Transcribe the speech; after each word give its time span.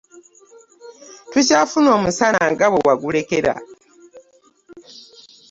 Tukyafuna 1.31 1.89
omusana 1.97 2.41
nga 2.51 2.67
bwe 2.71 2.81
wagulekera. 2.87 3.53